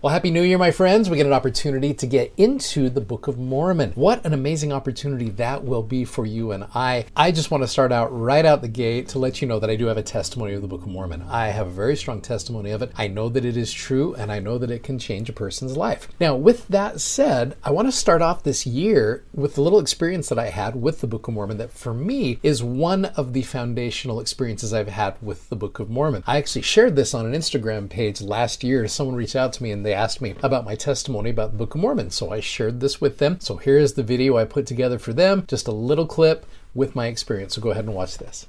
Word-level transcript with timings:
Well, 0.00 0.12
Happy 0.12 0.30
New 0.30 0.44
Year, 0.44 0.58
my 0.58 0.70
friends. 0.70 1.10
We 1.10 1.16
get 1.16 1.26
an 1.26 1.32
opportunity 1.32 1.92
to 1.92 2.06
get 2.06 2.32
into 2.36 2.88
the 2.88 3.00
Book 3.00 3.26
of 3.26 3.36
Mormon. 3.36 3.90
What 3.96 4.24
an 4.24 4.32
amazing 4.32 4.72
opportunity 4.72 5.30
that 5.30 5.64
will 5.64 5.82
be 5.82 6.04
for 6.04 6.24
you 6.24 6.52
and 6.52 6.68
I. 6.72 7.06
I 7.16 7.32
just 7.32 7.50
want 7.50 7.64
to 7.64 7.66
start 7.66 7.90
out 7.90 8.16
right 8.16 8.44
out 8.44 8.62
the 8.62 8.68
gate 8.68 9.08
to 9.08 9.18
let 9.18 9.42
you 9.42 9.48
know 9.48 9.58
that 9.58 9.70
I 9.70 9.74
do 9.74 9.86
have 9.86 9.96
a 9.96 10.04
testimony 10.04 10.54
of 10.54 10.62
the 10.62 10.68
Book 10.68 10.82
of 10.82 10.86
Mormon. 10.86 11.22
I 11.22 11.48
have 11.48 11.66
a 11.66 11.70
very 11.70 11.96
strong 11.96 12.20
testimony 12.20 12.70
of 12.70 12.80
it. 12.80 12.92
I 12.94 13.08
know 13.08 13.28
that 13.28 13.44
it 13.44 13.56
is 13.56 13.72
true 13.72 14.14
and 14.14 14.30
I 14.30 14.38
know 14.38 14.56
that 14.58 14.70
it 14.70 14.84
can 14.84 15.00
change 15.00 15.28
a 15.28 15.32
person's 15.32 15.76
life. 15.76 16.06
Now, 16.20 16.36
with 16.36 16.68
that 16.68 17.00
said, 17.00 17.56
I 17.64 17.72
want 17.72 17.88
to 17.88 17.92
start 17.92 18.22
off 18.22 18.44
this 18.44 18.68
year 18.68 19.24
with 19.34 19.56
the 19.56 19.62
little 19.62 19.80
experience 19.80 20.28
that 20.28 20.38
I 20.38 20.50
had 20.50 20.80
with 20.80 21.00
the 21.00 21.08
Book 21.08 21.26
of 21.26 21.34
Mormon 21.34 21.58
that 21.58 21.72
for 21.72 21.92
me 21.92 22.38
is 22.44 22.62
one 22.62 23.06
of 23.06 23.32
the 23.32 23.42
foundational 23.42 24.20
experiences 24.20 24.72
I've 24.72 24.86
had 24.86 25.20
with 25.20 25.48
the 25.48 25.56
Book 25.56 25.80
of 25.80 25.90
Mormon. 25.90 26.22
I 26.24 26.36
actually 26.36 26.62
shared 26.62 26.94
this 26.94 27.14
on 27.14 27.26
an 27.26 27.32
Instagram 27.32 27.90
page 27.90 28.20
last 28.20 28.62
year. 28.62 28.86
Someone 28.86 29.16
reached 29.16 29.34
out 29.34 29.52
to 29.54 29.62
me 29.64 29.72
and 29.72 29.87
they 29.88 29.94
asked 29.94 30.20
me 30.20 30.34
about 30.42 30.66
my 30.66 30.74
testimony 30.74 31.30
about 31.30 31.52
the 31.52 31.56
Book 31.56 31.74
of 31.74 31.80
Mormon. 31.80 32.10
So 32.10 32.30
I 32.30 32.40
shared 32.40 32.80
this 32.80 33.00
with 33.00 33.16
them. 33.16 33.40
So 33.40 33.56
here 33.56 33.78
is 33.78 33.94
the 33.94 34.02
video 34.02 34.36
I 34.36 34.44
put 34.44 34.66
together 34.66 34.98
for 34.98 35.14
them, 35.14 35.46
just 35.48 35.66
a 35.66 35.72
little 35.72 36.04
clip 36.04 36.44
with 36.74 36.94
my 36.94 37.06
experience. 37.06 37.54
So 37.54 37.62
go 37.62 37.70
ahead 37.70 37.86
and 37.86 37.94
watch 37.94 38.18
this. 38.18 38.46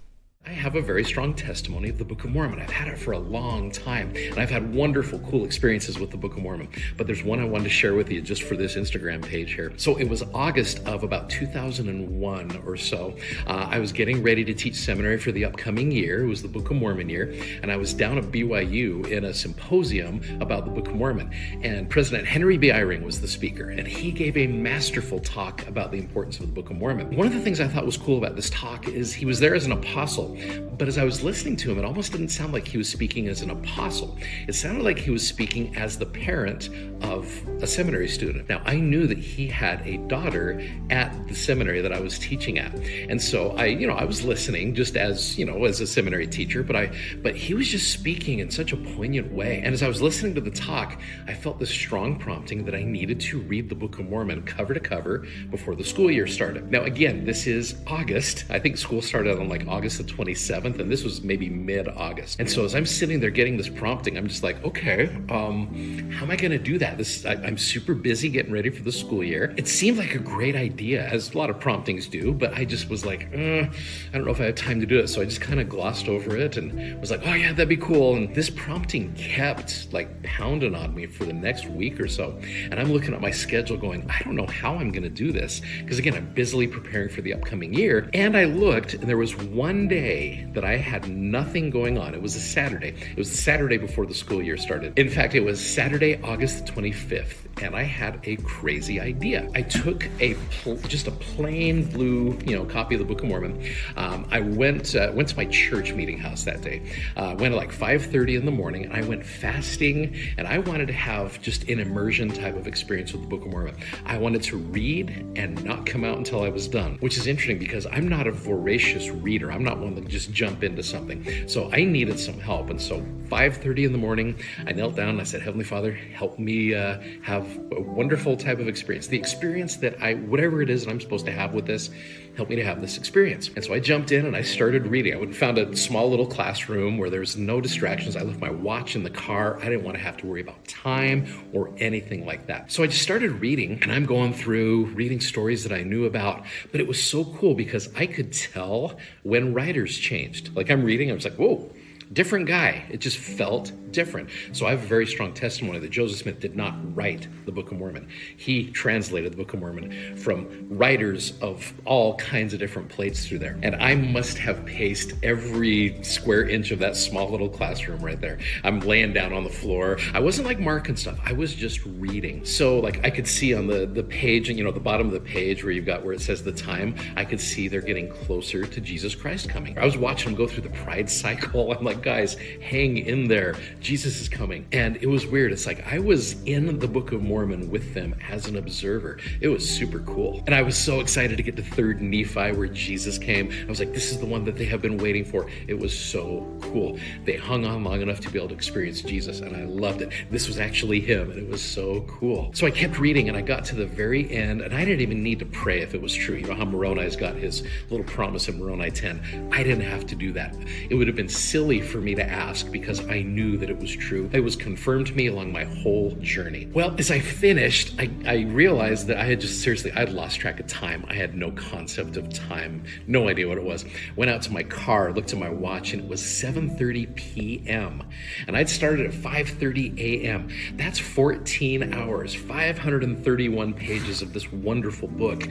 I 0.49 0.53
have 0.53 0.75
a 0.75 0.81
very 0.81 1.03
strong 1.03 1.35
testimony 1.35 1.89
of 1.89 1.99
the 1.99 2.03
Book 2.03 2.23
of 2.23 2.31
Mormon. 2.31 2.59
I've 2.59 2.71
had 2.71 2.87
it 2.87 2.97
for 2.97 3.11
a 3.11 3.19
long 3.19 3.69
time, 3.69 4.11
and 4.15 4.39
I've 4.39 4.49
had 4.49 4.73
wonderful, 4.73 5.19
cool 5.19 5.45
experiences 5.45 5.99
with 5.99 6.09
the 6.09 6.17
Book 6.17 6.37
of 6.37 6.39
Mormon. 6.39 6.67
But 6.97 7.05
there's 7.05 7.23
one 7.23 7.39
I 7.39 7.45
wanted 7.45 7.65
to 7.65 7.69
share 7.69 7.93
with 7.93 8.09
you 8.09 8.19
just 8.19 8.41
for 8.41 8.55
this 8.55 8.75
Instagram 8.75 9.23
page 9.23 9.53
here. 9.53 9.71
So 9.77 9.95
it 9.97 10.09
was 10.09 10.23
August 10.33 10.79
of 10.87 11.03
about 11.03 11.29
2001 11.29 12.63
or 12.65 12.77
so. 12.77 13.15
Uh, 13.45 13.67
I 13.69 13.77
was 13.77 13.91
getting 13.91 14.23
ready 14.23 14.43
to 14.43 14.55
teach 14.55 14.73
seminary 14.73 15.19
for 15.19 15.31
the 15.31 15.45
upcoming 15.45 15.91
year. 15.91 16.23
It 16.23 16.27
was 16.27 16.41
the 16.41 16.47
Book 16.47 16.71
of 16.71 16.77
Mormon 16.77 17.09
year, 17.09 17.31
and 17.61 17.71
I 17.71 17.77
was 17.77 17.93
down 17.93 18.17
at 18.17 18.23
BYU 18.23 19.07
in 19.11 19.25
a 19.25 19.33
symposium 19.35 20.19
about 20.41 20.65
the 20.65 20.71
Book 20.71 20.87
of 20.87 20.95
Mormon. 20.95 21.31
And 21.61 21.87
President 21.87 22.27
Henry 22.27 22.57
B. 22.57 22.69
Eyring 22.69 23.03
was 23.03 23.21
the 23.21 23.27
speaker, 23.27 23.69
and 23.69 23.87
he 23.87 24.11
gave 24.11 24.35
a 24.35 24.47
masterful 24.47 25.19
talk 25.19 25.67
about 25.67 25.91
the 25.91 25.99
importance 25.99 26.39
of 26.39 26.47
the 26.47 26.53
Book 26.53 26.71
of 26.71 26.77
Mormon. 26.77 27.15
One 27.15 27.27
of 27.27 27.33
the 27.33 27.41
things 27.41 27.59
I 27.59 27.67
thought 27.67 27.85
was 27.85 27.97
cool 27.97 28.17
about 28.17 28.35
this 28.35 28.49
talk 28.49 28.87
is 28.87 29.13
he 29.13 29.27
was 29.27 29.39
there 29.39 29.53
as 29.53 29.67
an 29.67 29.73
apostle 29.73 30.38
but 30.77 30.87
as 30.87 30.97
I 30.97 31.03
was 31.03 31.23
listening 31.23 31.57
to 31.57 31.71
him, 31.71 31.79
it 31.79 31.85
almost 31.85 32.11
didn't 32.11 32.29
sound 32.29 32.53
like 32.53 32.67
he 32.67 32.77
was 32.77 32.89
speaking 32.89 33.27
as 33.27 33.41
an 33.41 33.49
apostle. 33.49 34.17
It 34.47 34.55
sounded 34.55 34.83
like 34.83 34.97
he 34.97 35.11
was 35.11 35.27
speaking 35.27 35.75
as 35.75 35.97
the 35.97 36.05
parent 36.05 36.69
of 37.01 37.29
a 37.61 37.67
seminary 37.67 38.07
student. 38.07 38.47
Now, 38.47 38.61
I 38.65 38.75
knew 38.75 39.05
that 39.07 39.17
he 39.17 39.47
had 39.47 39.85
a 39.85 39.97
daughter 40.07 40.61
at 40.89 41.27
the 41.27 41.35
seminary 41.35 41.81
that 41.81 41.91
I 41.91 41.99
was 41.99 42.17
teaching 42.17 42.59
at. 42.59 42.73
And 43.09 43.21
so 43.21 43.51
I, 43.51 43.65
you 43.65 43.87
know, 43.87 43.93
I 43.93 44.05
was 44.05 44.23
listening 44.23 44.73
just 44.73 44.95
as, 44.95 45.37
you 45.37 45.45
know, 45.45 45.65
as 45.65 45.81
a 45.81 45.87
seminary 45.87 46.27
teacher, 46.27 46.63
but 46.63 46.75
I 46.75 46.91
but 47.21 47.35
he 47.35 47.53
was 47.53 47.67
just 47.67 47.91
speaking 47.91 48.39
in 48.39 48.49
such 48.49 48.71
a 48.71 48.77
poignant 48.77 49.31
way. 49.33 49.61
And 49.63 49.73
as 49.73 49.83
I 49.83 49.87
was 49.87 50.01
listening 50.01 50.33
to 50.35 50.41
the 50.41 50.51
talk, 50.51 50.99
I 51.27 51.33
felt 51.33 51.59
this 51.59 51.69
strong 51.69 52.17
prompting 52.17 52.65
that 52.65 52.75
I 52.75 52.83
needed 52.83 53.19
to 53.21 53.39
read 53.41 53.69
the 53.69 53.75
Book 53.75 53.99
of 53.99 54.09
Mormon 54.09 54.43
cover 54.43 54.73
to 54.73 54.79
cover 54.79 55.25
before 55.51 55.75
the 55.75 55.83
school 55.83 56.09
year 56.09 56.27
started. 56.27 56.71
Now, 56.71 56.83
again, 56.83 57.25
this 57.25 57.47
is 57.47 57.75
August. 57.87 58.45
I 58.49 58.59
think 58.59 58.77
school 58.77 59.01
started 59.01 59.37
on 59.37 59.49
like 59.49 59.67
August 59.67 59.97
the 59.97 60.03
27th, 60.19 60.79
and 60.79 60.91
this 60.91 61.03
was 61.03 61.23
maybe 61.23 61.49
mid 61.49 61.87
August. 61.87 62.39
And 62.39 62.49
so 62.49 62.65
as 62.65 62.75
I'm 62.75 62.85
sitting 62.85 63.19
there 63.19 63.29
getting 63.29 63.57
this 63.57 63.69
prompting, 63.69 64.17
I'm 64.17 64.27
just 64.27 64.43
like, 64.43 64.63
okay, 64.65 65.05
um, 65.29 66.11
how 66.11 66.25
am 66.25 66.31
I 66.31 66.35
going 66.35 66.51
to 66.51 66.59
do 66.59 66.77
that? 66.77 66.97
This 66.97 67.25
I, 67.25 67.33
am 67.33 67.57
super 67.57 67.93
busy 67.93 68.29
getting 68.29 68.51
ready 68.51 68.69
for 68.69 68.83
the 68.83 68.91
school 68.91 69.23
year. 69.23 69.53
It 69.57 69.67
seemed 69.67 69.97
like 69.97 70.15
a 70.15 70.19
great 70.19 70.55
idea, 70.55 71.07
as 71.07 71.33
a 71.33 71.37
lot 71.37 71.49
of 71.49 71.59
promptings 71.59 72.07
do, 72.07 72.33
but 72.33 72.53
I 72.53 72.65
just 72.65 72.89
was 72.89 73.05
like, 73.05 73.29
uh, 73.33 73.37
I 73.37 73.69
don't 74.13 74.25
know 74.25 74.31
if 74.31 74.41
I 74.41 74.45
have 74.45 74.55
time 74.55 74.79
to 74.81 74.85
do 74.85 74.99
it. 74.99 75.07
So 75.07 75.21
I 75.21 75.25
just 75.25 75.41
kind 75.41 75.59
of 75.59 75.69
glossed 75.69 76.07
over 76.07 76.35
it 76.35 76.57
and 76.57 76.99
was 76.99 77.11
like, 77.11 77.21
oh 77.25 77.33
yeah, 77.33 77.51
that'd 77.51 77.69
be 77.69 77.77
cool. 77.77 78.15
And 78.15 78.33
this 78.35 78.49
prompting 78.49 79.13
kept 79.15 79.91
like 79.93 80.21
pounding 80.23 80.75
on 80.75 80.93
me 80.93 81.05
for 81.05 81.23
the 81.25 81.33
next 81.33 81.67
week 81.67 81.99
or 81.99 82.07
so. 82.07 82.37
And 82.71 82.79
I'm 82.79 82.91
looking 82.91 83.13
at 83.13 83.21
my 83.21 83.31
schedule 83.31 83.77
going, 83.77 84.09
I 84.09 84.21
don't 84.23 84.35
know 84.35 84.47
how 84.47 84.75
I'm 84.75 84.91
going 84.91 85.03
to 85.03 85.09
do 85.09 85.31
this. 85.31 85.61
Because 85.79 85.97
again, 85.97 86.15
I'm 86.15 86.33
busily 86.33 86.67
preparing 86.67 87.09
for 87.09 87.21
the 87.21 87.33
upcoming 87.33 87.73
year. 87.73 88.09
And 88.13 88.35
I 88.35 88.45
looked, 88.45 88.95
and 88.95 89.03
there 89.03 89.17
was 89.17 89.35
one 89.37 89.87
day 89.87 90.08
that 90.53 90.63
I 90.63 90.77
had 90.77 91.07
nothing 91.09 91.69
going 91.69 91.97
on. 91.97 92.13
It 92.13 92.21
was 92.21 92.35
a 92.35 92.39
Saturday. 92.39 92.95
It 93.11 93.17
was 93.17 93.29
the 93.29 93.37
Saturday 93.37 93.77
before 93.77 94.05
the 94.05 94.13
school 94.13 94.41
year 94.41 94.57
started. 94.57 94.97
In 94.97 95.09
fact, 95.09 95.35
it 95.35 95.41
was 95.41 95.59
Saturday, 95.59 96.21
August 96.23 96.65
25th 96.65 97.49
and 97.61 97.75
I 97.75 97.83
had 97.83 98.19
a 98.23 98.37
crazy 98.37 98.99
idea. 98.99 99.49
I 99.53 99.61
took 99.61 100.07
a 100.19 100.35
pl- 100.51 100.77
just 100.87 101.07
a 101.07 101.11
plain 101.11 101.85
blue, 101.85 102.37
you 102.45 102.55
know, 102.55 102.65
copy 102.65 102.95
of 102.95 102.99
the 102.99 103.05
Book 103.05 103.21
of 103.21 103.27
Mormon. 103.27 103.61
Um, 103.97 104.27
I 104.31 104.39
went 104.39 104.95
uh, 104.95 105.11
went 105.13 105.29
to 105.29 105.37
my 105.37 105.45
church 105.45 105.93
meeting 105.93 106.17
house 106.17 106.43
that 106.45 106.61
day. 106.61 106.81
Uh, 107.15 107.35
went 107.37 107.53
at 107.53 107.57
like 107.57 107.71
5:30 107.71 108.37
in 108.37 108.45
the 108.45 108.51
morning, 108.51 108.85
and 108.85 108.93
I 108.93 109.01
went 109.01 109.25
fasting, 109.25 110.15
and 110.37 110.47
I 110.47 110.59
wanted 110.59 110.87
to 110.87 110.93
have 110.93 111.41
just 111.41 111.63
an 111.69 111.79
immersion 111.79 112.29
type 112.29 112.55
of 112.55 112.67
experience 112.67 113.11
with 113.13 113.21
the 113.21 113.27
Book 113.27 113.45
of 113.45 113.51
Mormon. 113.51 113.75
I 114.05 114.17
wanted 114.17 114.43
to 114.43 114.57
read 114.57 115.25
and 115.35 115.63
not 115.63 115.85
come 115.85 116.03
out 116.03 116.17
until 116.17 116.43
I 116.43 116.49
was 116.49 116.67
done, 116.67 116.97
which 116.99 117.17
is 117.17 117.27
interesting 117.27 117.59
because 117.59 117.85
I'm 117.87 118.07
not 118.07 118.27
a 118.27 118.31
voracious 118.31 119.09
reader. 119.09 119.51
I'm 119.51 119.63
not 119.63 119.79
one 119.79 119.95
just 120.07 120.31
jump 120.31 120.63
into 120.63 120.83
something. 120.83 121.47
So 121.47 121.69
I 121.71 121.83
needed 121.83 122.19
some 122.19 122.39
help, 122.39 122.69
and 122.69 122.81
so 122.81 123.05
5:30 123.29 123.85
in 123.85 123.91
the 123.91 123.97
morning, 123.97 124.39
I 124.65 124.71
knelt 124.71 124.95
down 124.95 125.09
and 125.09 125.21
I 125.21 125.23
said, 125.23 125.41
Heavenly 125.41 125.65
Father, 125.65 125.91
help 125.91 126.39
me 126.39 126.73
uh, 126.73 126.99
have 127.21 127.45
a 127.71 127.81
wonderful 127.81 128.35
type 128.35 128.59
of 128.59 128.67
experience. 128.67 129.07
The 129.07 129.17
experience 129.17 129.75
that 129.77 130.01
I, 130.01 130.15
whatever 130.15 130.61
it 130.61 130.69
is 130.69 130.85
that 130.85 130.91
I'm 130.91 130.99
supposed 130.99 131.25
to 131.27 131.31
have 131.31 131.53
with 131.53 131.67
this, 131.67 131.91
help 132.35 132.49
me 132.49 132.55
to 132.55 132.63
have 132.63 132.81
this 132.81 132.97
experience. 132.97 133.49
And 133.55 133.63
so 133.63 133.73
I 133.73 133.79
jumped 133.79 134.11
in 134.11 134.25
and 134.25 134.35
I 134.35 134.41
started 134.41 134.87
reading. 134.87 135.13
I 135.13 135.31
found 135.33 135.57
a 135.57 135.75
small 135.75 136.09
little 136.09 136.25
classroom 136.25 136.97
where 136.97 137.09
there 137.09 137.19
was 137.19 137.35
no 137.35 137.59
distractions. 137.59 138.15
I 138.15 138.21
left 138.21 138.39
my 138.39 138.49
watch 138.49 138.95
in 138.95 139.03
the 139.03 139.09
car. 139.09 139.57
I 139.59 139.65
didn't 139.65 139.83
want 139.83 139.97
to 139.97 140.03
have 140.03 140.17
to 140.17 140.25
worry 140.25 140.41
about 140.41 140.65
time 140.65 141.27
or 141.53 141.73
anything 141.77 142.25
like 142.25 142.47
that. 142.47 142.71
So 142.71 142.81
I 142.81 142.87
just 142.87 143.01
started 143.01 143.31
reading 143.41 143.79
and 143.81 143.91
I'm 143.91 144.05
going 144.05 144.33
through 144.33 144.85
reading 144.85 145.19
stories 145.19 145.63
that 145.63 145.73
I 145.73 145.83
knew 145.83 146.05
about. 146.05 146.45
But 146.71 146.79
it 146.79 146.87
was 146.87 147.03
so 147.03 147.25
cool 147.25 147.55
because 147.55 147.93
I 147.95 148.05
could 148.05 148.31
tell 148.31 148.97
when 149.23 149.53
writers 149.53 149.88
changed. 149.97 150.55
Like 150.55 150.69
I'm 150.69 150.83
reading, 150.83 151.11
I 151.11 151.13
was 151.13 151.23
like, 151.23 151.35
whoa 151.35 151.69
different 152.13 152.47
guy. 152.47 152.85
It 152.89 152.99
just 152.99 153.17
felt 153.17 153.71
different. 153.91 154.29
So 154.51 154.65
I 154.65 154.71
have 154.71 154.83
a 154.83 154.87
very 154.87 155.05
strong 155.07 155.33
testimony 155.33 155.79
that 155.79 155.89
Joseph 155.89 156.19
Smith 156.19 156.39
did 156.39 156.55
not 156.55 156.75
write 156.95 157.27
the 157.45 157.51
Book 157.51 157.71
of 157.71 157.77
Mormon. 157.77 158.07
He 158.37 158.69
translated 158.71 159.31
the 159.31 159.37
Book 159.37 159.53
of 159.53 159.59
Mormon 159.59 160.15
from 160.17 160.67
writers 160.69 161.33
of 161.41 161.73
all 161.85 162.15
kinds 162.15 162.53
of 162.53 162.59
different 162.59 162.89
plates 162.89 163.27
through 163.27 163.39
there. 163.39 163.57
And 163.61 163.75
I 163.75 163.95
must 163.95 164.37
have 164.37 164.65
paced 164.65 165.13
every 165.23 166.01
square 166.03 166.47
inch 166.47 166.71
of 166.71 166.79
that 166.79 166.95
small 166.95 167.29
little 167.29 167.49
classroom 167.49 168.01
right 168.01 168.19
there. 168.19 168.39
I'm 168.63 168.79
laying 168.79 169.13
down 169.13 169.33
on 169.33 169.43
the 169.43 169.49
floor. 169.49 169.97
I 170.13 170.19
wasn't 170.19 170.47
like 170.47 170.59
marking 170.59 170.95
stuff. 170.95 171.19
I 171.25 171.33
was 171.33 171.53
just 171.53 171.83
reading. 171.85 172.45
So 172.45 172.79
like 172.79 173.05
I 173.05 173.09
could 173.09 173.27
see 173.27 173.53
on 173.53 173.67
the 173.67 173.85
the 173.85 174.03
page 174.03 174.49
and 174.49 174.57
you 174.57 174.63
know 174.63 174.71
the 174.71 174.79
bottom 174.79 175.07
of 175.07 175.13
the 175.13 175.19
page 175.19 175.63
where 175.63 175.71
you've 175.71 175.85
got 175.85 176.03
where 176.03 176.13
it 176.13 176.21
says 176.21 176.43
the 176.43 176.51
time, 176.51 176.95
I 177.15 177.25
could 177.25 177.39
see 177.39 177.67
they're 177.67 177.81
getting 177.81 178.09
closer 178.09 178.65
to 178.65 178.81
Jesus 178.81 179.15
Christ 179.15 179.49
coming. 179.49 179.77
I 179.77 179.85
was 179.85 179.97
watching 179.97 180.31
them 180.31 180.35
go 180.35 180.47
through 180.47 180.63
the 180.63 180.69
pride 180.69 181.09
cycle. 181.09 181.71
I'm 181.79 181.83
like, 181.83 181.98
guys, 182.03 182.35
hang 182.61 182.97
in 182.97 183.27
there. 183.27 183.55
Jesus 183.79 184.19
is 184.21 184.29
coming. 184.29 184.65
And 184.71 184.97
it 184.97 185.07
was 185.07 185.25
weird. 185.25 185.51
It's 185.51 185.65
like 185.65 185.85
I 185.85 185.99
was 185.99 186.41
in 186.43 186.79
the 186.79 186.87
Book 186.87 187.11
of 187.11 187.21
Mormon 187.21 187.69
with 187.69 187.93
them 187.93 188.15
as 188.29 188.47
an 188.47 188.57
observer. 188.57 189.19
It 189.41 189.47
was 189.47 189.69
super 189.69 189.99
cool. 189.99 190.43
And 190.45 190.55
I 190.55 190.61
was 190.61 190.77
so 190.77 190.99
excited 190.99 191.37
to 191.37 191.43
get 191.43 191.55
to 191.55 191.61
3rd 191.61 192.01
Nephi 192.01 192.57
where 192.57 192.67
Jesus 192.67 193.17
came. 193.17 193.51
I 193.51 193.69
was 193.69 193.79
like, 193.79 193.93
this 193.93 194.11
is 194.11 194.19
the 194.19 194.25
one 194.25 194.43
that 194.45 194.55
they 194.55 194.65
have 194.65 194.81
been 194.81 194.97
waiting 194.97 195.25
for. 195.25 195.49
It 195.67 195.77
was 195.77 195.97
so 195.97 196.45
cool. 196.61 196.97
They 197.25 197.37
hung 197.37 197.65
on 197.65 197.83
long 197.83 198.01
enough 198.01 198.19
to 198.21 198.29
be 198.29 198.37
able 198.37 198.49
to 198.49 198.55
experience 198.55 199.01
Jesus, 199.01 199.39
and 199.39 199.55
I 199.55 199.63
loved 199.63 200.01
it. 200.01 200.11
This 200.31 200.47
was 200.47 200.59
actually 200.59 200.99
him, 200.99 201.31
and 201.31 201.39
it 201.39 201.49
was 201.49 201.61
so 201.61 202.01
cool. 202.07 202.51
So 202.53 202.65
I 202.65 202.71
kept 202.71 202.99
reading, 202.99 203.27
and 203.27 203.37
I 203.37 203.41
got 203.41 203.65
to 203.65 203.75
the 203.75 203.85
very 203.85 204.29
end, 204.31 204.61
and 204.61 204.73
I 204.73 204.85
didn't 204.85 205.01
even 205.01 205.23
need 205.23 205.39
to 205.39 205.45
pray 205.45 205.81
if 205.81 205.93
it 205.93 206.01
was 206.01 206.13
true. 206.13 206.35
You 206.35 206.47
know 206.47 206.55
how 206.55 206.65
Moroni's 206.65 207.15
got 207.15 207.35
his 207.35 207.63
little 207.89 208.05
promise 208.05 208.47
in 208.47 208.59
Moroni 208.59 208.91
10. 208.91 209.49
I 209.51 209.63
didn't 209.63 209.83
have 209.83 210.05
to 210.07 210.15
do 210.15 210.31
that. 210.33 210.55
It 210.89 210.95
would 210.95 211.07
have 211.07 211.15
been 211.15 211.29
silly 211.29 211.81
for 211.89 211.99
me 211.99 212.15
to 212.15 212.23
ask 212.23 212.71
because 212.71 213.05
I 213.07 213.21
knew 213.21 213.57
that 213.57 213.69
it 213.69 213.79
was 213.79 213.95
true. 213.95 214.29
It 214.31 214.41
was 214.41 214.55
confirmed 214.55 215.07
to 215.07 215.13
me 215.13 215.27
along 215.27 215.51
my 215.51 215.63
whole 215.63 216.11
journey. 216.21 216.67
Well, 216.71 216.95
as 216.97 217.11
I 217.11 217.19
finished, 217.19 217.95
I, 217.97 218.09
I 218.25 218.41
realized 218.43 219.07
that 219.07 219.17
I 219.17 219.25
had 219.25 219.41
just 219.41 219.61
seriously, 219.61 219.91
I 219.91 219.99
had 219.99 220.13
lost 220.13 220.39
track 220.39 220.59
of 220.59 220.67
time. 220.67 221.05
I 221.07 221.13
had 221.13 221.35
no 221.35 221.51
concept 221.51 222.17
of 222.17 222.31
time, 222.31 222.83
no 223.07 223.27
idea 223.27 223.47
what 223.47 223.57
it 223.57 223.63
was. 223.63 223.85
Went 224.15 224.31
out 224.31 224.41
to 224.43 224.51
my 224.51 224.63
car, 224.63 225.11
looked 225.11 225.33
at 225.33 225.39
my 225.39 225.49
watch, 225.49 225.93
and 225.93 226.03
it 226.03 226.07
was 226.07 226.21
7:30 226.21 227.15
p.m. 227.15 228.03
And 228.47 228.55
I'd 228.55 228.69
started 228.69 229.07
at 229.07 229.13
5:30 229.13 229.99
a.m. 229.99 230.49
That's 230.73 230.99
14 230.99 231.93
hours, 231.93 232.35
531 232.35 233.73
pages 233.73 234.21
of 234.21 234.33
this 234.33 234.51
wonderful 234.51 235.07
book 235.07 235.47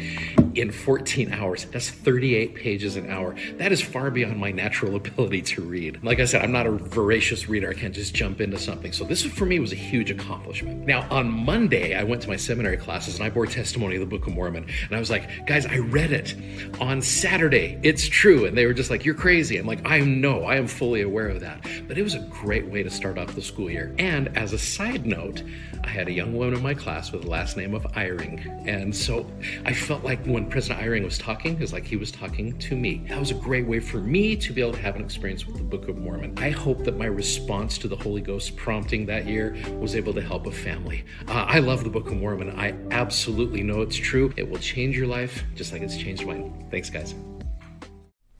in 0.55 0.71
14 0.71 1.33
hours. 1.33 1.67
That's 1.67 1.91
38 1.91 2.55
pages 2.55 2.97
an 2.97 3.11
hour. 3.11 3.35
That 3.57 3.73
is 3.73 3.81
far 3.81 4.11
beyond 4.11 4.39
my 4.39 4.51
natural 4.51 4.97
ability 5.03 5.43
to 5.43 5.63
read. 5.63 6.03
Like 6.03 6.21
I 6.21 6.25
said, 6.29 6.43
I'm 6.43 6.53
not 6.53 6.67
a 6.67 6.71
voracious 6.71 7.49
reader. 7.49 7.71
I 7.71 7.75
can't 7.75 7.95
just 7.95 8.15
jump 8.15 8.41
into 8.41 8.59
something. 8.59 8.93
So 8.93 9.05
this 9.05 9.25
for 9.25 9.47
me 9.47 9.59
was 9.59 9.73
a 9.73 9.77
huge 9.77 10.11
accomplishment. 10.11 10.87
Now, 10.87 11.09
on 11.11 11.31
Monday, 11.31 11.95
I 11.95 12.05
went 12.05 12.23
to 12.23 12.29
my 12.29 12.37
seminary 12.37 12.77
classes 12.77 13.17
and 13.17 13.25
I 13.25 13.31
bore 13.31 13.47
testimony 13.47 13.97
of 13.97 14.01
the 14.01 14.07
Book 14.07 14.27
of 14.27 14.35
Mormon. 14.35 14.67
And 14.87 14.97
I 14.97 14.99
was 14.99 15.11
like, 15.11 15.47
guys, 15.47 15.67
I 15.67 15.79
read 15.79 16.13
it 16.13 16.37
on 16.81 17.03
Saturday. 17.03 17.79
It's 17.83 18.07
true. 18.07 18.45
And 18.45 18.57
they 18.57 18.67
were 18.67 18.75
just 18.75 18.91
like, 18.91 19.05
you're 19.05 19.15
crazy. 19.15 19.57
I'm 19.57 19.67
like, 19.67 19.89
I 19.89 20.01
know, 20.01 20.45
I 20.45 20.57
am 20.57 20.67
fully 20.67 21.03
aware 21.03 21.29
of 21.29 21.41
that. 21.41 21.67
But 21.87 21.99
it 21.99 22.03
was 22.03 22.15
a 22.15 22.21
great 22.31 22.67
way 22.67 22.83
to 22.83 22.91
start 22.91 23.19
off 23.19 23.35
the 23.35 23.43
school 23.43 23.71
year. 23.71 23.95
And 23.99 24.37
as 24.37 24.53
a 24.53 24.59
side 24.59 25.07
note, 25.07 25.43
I 25.85 25.89
had 25.89 26.09
a 26.09 26.13
young 26.13 26.35
woman 26.35 26.55
in 26.55 26.63
my 26.63 26.75
class 26.75 27.13
with 27.13 27.23
the 27.23 27.31
last 27.31 27.57
name 27.57 27.75
of 27.75 27.85
Eyring. 27.95 28.67
And 28.67 28.95
so 28.95 29.27
I 29.65 29.73
felt 29.73 30.05
like 30.05 30.25
when 30.27 30.49
President 30.51 30.81
Eyring 30.81 31.05
was 31.05 31.17
talking, 31.17 31.55
it 31.55 31.61
was 31.61 31.73
like 31.73 31.87
he 31.87 31.97
was 31.97 32.11
talking 32.11 32.59
to 32.59 32.77
me. 32.77 33.07
That 33.09 33.19
was 33.19 33.31
a 33.31 33.35
great 33.35 33.67
way 33.67 33.81
for 33.81 33.99
me 33.99 34.37
to 34.37 34.53
be 34.53 34.61
able 34.61 34.73
to 34.73 34.83
have 34.83 34.97
an 34.97 35.03
experience 35.03 35.47
with 35.47 35.57
the 35.57 35.63
Book 35.63 35.89
of 35.89 35.97
Mormon. 35.97 36.18
I 36.37 36.51
hope 36.51 36.85
that 36.85 36.97
my 36.97 37.07
response 37.07 37.79
to 37.79 37.89
the 37.89 37.97
Holy 37.97 38.21
Ghost 38.21 38.57
prompting 38.57 39.07
that 39.07 39.27
year 39.27 39.57
was 39.79 39.95
able 39.95 40.15
to 40.15 40.23
help 40.23 40.47
a 40.47 40.53
family. 40.53 41.05
Uh, 41.27 41.47
I 41.49 41.59
love 41.59 41.85
the 41.85 41.91
Book 41.91 42.07
of 42.09 42.15
Mormon. 42.15 42.51
I 42.59 42.75
absolutely 42.91 43.63
know 43.63 43.83
it's 43.83 43.97
true. 43.97 44.33
It 44.37 44.49
will 44.49 44.59
change 44.59 44.97
your 44.97 45.07
life 45.07 45.45
just 45.55 45.73
like 45.73 45.83
it's 45.83 45.97
changed 45.97 46.27
mine. 46.27 46.67
Thanks, 46.71 46.91
guys. 46.91 47.15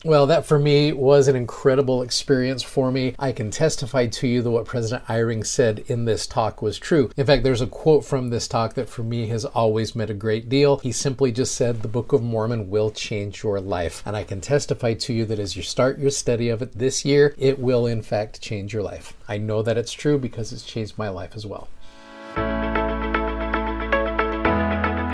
Well, 0.05 0.29
that 0.29 0.47
for 0.47 0.61
me 0.61 0.93
was 0.93 1.27
an 1.27 1.35
incredible 1.35 2.03
experience 2.03 2.63
for 2.63 2.93
me. 2.93 3.17
I 3.19 3.33
can 3.33 3.51
testify 3.51 4.07
to 4.07 4.29
you 4.29 4.43
that 4.43 4.51
what 4.51 4.65
President 4.65 5.05
Eyring 5.09 5.45
said 5.45 5.81
in 5.89 6.05
this 6.05 6.25
talk 6.25 6.63
was 6.63 6.79
true. 6.79 7.11
In 7.17 7.27
fact, 7.27 7.43
there's 7.43 7.61
a 7.61 7.67
quote 7.67 8.05
from 8.05 8.31
this 8.31 8.47
talk 8.47 8.75
that 8.75 8.89
for 8.89 9.03
me 9.03 9.27
has 9.27 9.45
always 9.45 9.97
meant 9.97 10.11
a 10.11 10.15
great 10.15 10.49
deal. 10.49 10.77
He 10.79 10.93
simply 10.93 11.33
just 11.33 11.57
said, 11.57 11.83
The 11.83 11.89
Book 11.89 12.13
of 12.13 12.23
Mormon 12.23 12.71
will 12.71 12.93
change 12.93 13.43
your 13.43 13.61
life. 13.61 14.01
And 14.07 14.15
I 14.15 14.23
can 14.23 14.41
testify 14.41 14.95
to 14.95 15.13
you 15.13 15.25
that 15.25 15.41
as 15.41 15.57
you 15.57 15.65
start 15.65 15.99
your 15.99 16.11
study 16.11 16.49
of 16.49 16.63
it 16.63 16.79
this 16.79 17.05
year, 17.05 17.35
it 17.37 17.59
will 17.59 17.85
in 17.85 18.03
fact 18.03 18.41
change 18.41 18.73
your 18.73 18.85
life. 18.85 19.15
I 19.27 19.39
know 19.39 19.63
that 19.63 19.77
it's 19.77 19.93
true 19.93 20.17
because 20.17 20.53
it's 20.53 20.65
changed 20.65 20.97
my 20.97 21.09
life 21.09 21.33
as 21.35 21.45
well. 21.45 21.67